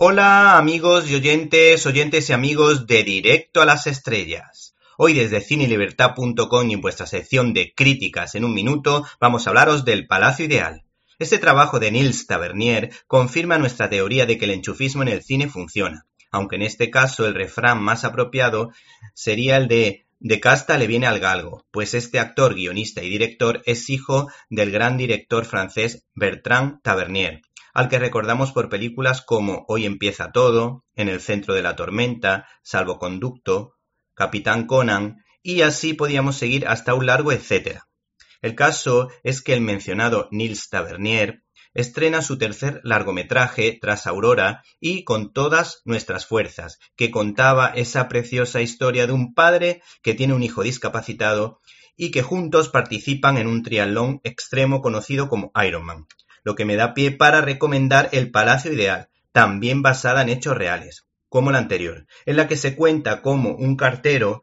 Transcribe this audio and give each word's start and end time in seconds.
Hola 0.00 0.58
amigos 0.58 1.10
y 1.10 1.16
oyentes, 1.16 1.84
oyentes 1.84 2.30
y 2.30 2.32
amigos 2.32 2.86
de 2.86 3.02
Directo 3.02 3.60
a 3.60 3.64
las 3.64 3.88
Estrellas. 3.88 4.76
Hoy 4.96 5.12
desde 5.12 5.40
cinelibertad.com 5.40 6.70
y 6.70 6.74
en 6.74 6.80
vuestra 6.80 7.04
sección 7.04 7.52
de 7.52 7.74
críticas 7.74 8.36
en 8.36 8.44
un 8.44 8.54
minuto 8.54 9.04
vamos 9.18 9.44
a 9.44 9.50
hablaros 9.50 9.84
del 9.84 10.06
Palacio 10.06 10.44
Ideal. 10.44 10.84
Este 11.18 11.38
trabajo 11.38 11.80
de 11.80 11.90
Nils 11.90 12.28
Tavernier 12.28 12.92
confirma 13.08 13.58
nuestra 13.58 13.90
teoría 13.90 14.24
de 14.24 14.38
que 14.38 14.44
el 14.44 14.52
enchufismo 14.52 15.02
en 15.02 15.08
el 15.08 15.24
cine 15.24 15.48
funciona, 15.48 16.06
aunque 16.30 16.54
en 16.54 16.62
este 16.62 16.90
caso 16.90 17.26
el 17.26 17.34
refrán 17.34 17.82
más 17.82 18.04
apropiado 18.04 18.70
sería 19.14 19.56
el 19.56 19.66
de 19.66 20.06
de 20.20 20.40
casta 20.40 20.78
le 20.78 20.88
viene 20.88 21.06
al 21.06 21.20
galgo, 21.20 21.64
pues 21.70 21.94
este 21.94 22.18
actor, 22.18 22.54
guionista 22.54 23.02
y 23.04 23.08
director 23.08 23.62
es 23.66 23.88
hijo 23.88 24.28
del 24.50 24.72
gran 24.72 24.96
director 24.96 25.44
francés 25.44 26.06
Bertrand 26.14 26.82
Tavernier, 26.82 27.42
al 27.78 27.88
que 27.88 28.00
recordamos 28.00 28.50
por 28.50 28.68
películas 28.68 29.22
como 29.22 29.64
Hoy 29.68 29.86
empieza 29.86 30.32
todo, 30.32 30.84
En 30.96 31.08
el 31.08 31.20
centro 31.20 31.54
de 31.54 31.62
la 31.62 31.76
tormenta, 31.76 32.48
Salvoconducto, 32.60 33.76
Capitán 34.14 34.66
Conan, 34.66 35.18
y 35.44 35.62
así 35.62 35.94
podíamos 35.94 36.34
seguir 36.34 36.66
hasta 36.66 36.94
un 36.94 37.06
largo 37.06 37.30
etcétera. 37.30 37.86
El 38.42 38.56
caso 38.56 39.10
es 39.22 39.42
que 39.42 39.54
el 39.54 39.60
mencionado 39.60 40.26
Nils 40.32 40.68
Tavernier 40.70 41.44
estrena 41.72 42.20
su 42.20 42.36
tercer 42.36 42.80
largometraje 42.82 43.78
tras 43.80 44.08
Aurora 44.08 44.64
y 44.80 45.04
con 45.04 45.32
todas 45.32 45.80
nuestras 45.84 46.26
fuerzas, 46.26 46.80
que 46.96 47.12
contaba 47.12 47.68
esa 47.68 48.08
preciosa 48.08 48.60
historia 48.60 49.06
de 49.06 49.12
un 49.12 49.34
padre 49.34 49.82
que 50.02 50.14
tiene 50.14 50.34
un 50.34 50.42
hijo 50.42 50.64
discapacitado 50.64 51.60
y 51.96 52.10
que 52.10 52.22
juntos 52.22 52.70
participan 52.70 53.38
en 53.38 53.46
un 53.46 53.62
triatlón 53.62 54.20
extremo 54.24 54.82
conocido 54.82 55.28
como 55.28 55.52
Ironman 55.64 56.08
lo 56.48 56.54
que 56.54 56.64
me 56.64 56.76
da 56.76 56.94
pie 56.94 57.10
para 57.10 57.42
recomendar 57.42 58.08
El 58.10 58.30
Palacio 58.30 58.72
Ideal, 58.72 59.10
también 59.32 59.82
basada 59.82 60.22
en 60.22 60.30
hechos 60.30 60.56
reales, 60.56 61.06
como 61.28 61.52
la 61.52 61.58
anterior, 61.58 62.06
en 62.24 62.36
la 62.36 62.48
que 62.48 62.56
se 62.56 62.74
cuenta 62.74 63.20
cómo 63.20 63.54
un 63.54 63.76
cartero 63.76 64.40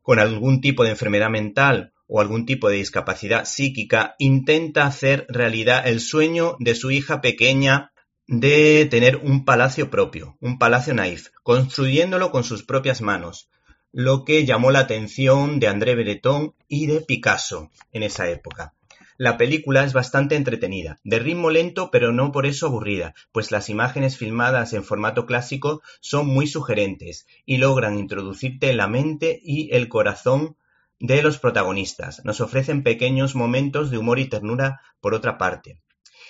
con 0.00 0.18
algún 0.18 0.62
tipo 0.62 0.82
de 0.82 0.92
enfermedad 0.92 1.28
mental 1.28 1.92
o 2.06 2.22
algún 2.22 2.46
tipo 2.46 2.70
de 2.70 2.76
discapacidad 2.76 3.44
psíquica 3.44 4.14
intenta 4.18 4.86
hacer 4.86 5.26
realidad 5.28 5.86
el 5.86 6.00
sueño 6.00 6.56
de 6.58 6.74
su 6.74 6.90
hija 6.90 7.20
pequeña 7.20 7.92
de 8.26 8.86
tener 8.90 9.18
un 9.18 9.44
palacio 9.44 9.90
propio, 9.90 10.38
un 10.40 10.58
palacio 10.58 10.94
naif, 10.94 11.28
construyéndolo 11.42 12.30
con 12.30 12.44
sus 12.44 12.64
propias 12.64 13.02
manos, 13.02 13.50
lo 13.92 14.24
que 14.24 14.46
llamó 14.46 14.70
la 14.70 14.78
atención 14.78 15.60
de 15.60 15.68
André 15.68 15.96
Breton 15.96 16.54
y 16.66 16.86
de 16.86 17.02
Picasso 17.02 17.70
en 17.92 18.04
esa 18.04 18.26
época. 18.30 18.72
La 19.18 19.38
película 19.38 19.84
es 19.84 19.94
bastante 19.94 20.36
entretenida, 20.36 20.98
de 21.02 21.18
ritmo 21.18 21.50
lento 21.50 21.90
pero 21.90 22.12
no 22.12 22.32
por 22.32 22.44
eso 22.44 22.66
aburrida, 22.66 23.14
pues 23.32 23.50
las 23.50 23.70
imágenes 23.70 24.18
filmadas 24.18 24.74
en 24.74 24.84
formato 24.84 25.24
clásico 25.24 25.82
son 26.00 26.26
muy 26.26 26.46
sugerentes 26.46 27.26
y 27.46 27.56
logran 27.56 27.98
introducirte 27.98 28.74
la 28.74 28.88
mente 28.88 29.40
y 29.42 29.74
el 29.74 29.88
corazón 29.88 30.56
de 30.98 31.22
los 31.22 31.38
protagonistas. 31.38 32.24
Nos 32.24 32.40
ofrecen 32.40 32.82
pequeños 32.82 33.34
momentos 33.34 33.90
de 33.90 33.98
humor 33.98 34.18
y 34.18 34.28
ternura 34.28 34.80
por 35.00 35.14
otra 35.14 35.38
parte. 35.38 35.80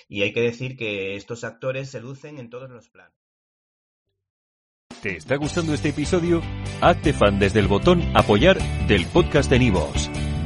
Y 0.07 0.21
hay 0.21 0.31
que 0.31 0.41
decir 0.41 0.77
que 0.77 1.15
estos 1.15 1.43
actores 1.43 1.89
se 1.89 1.99
lucen 1.99 2.37
en 2.37 2.49
todos 2.49 2.69
los 2.69 2.89
planos. 2.89 3.13
¿Te 5.01 5.17
está 5.17 5.35
gustando 5.35 5.73
este 5.73 5.89
episodio? 5.89 6.41
Hazte 6.81 7.13
fan 7.13 7.37
desde 7.39 7.59
el 7.59 7.67
botón 7.67 8.01
apoyar 8.15 8.57
del 8.87 9.05
podcast 9.05 9.49
de 9.49 9.59
Nivos. 9.59 10.09